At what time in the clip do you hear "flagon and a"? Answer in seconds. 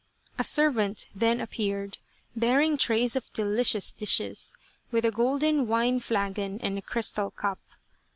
5.99-6.81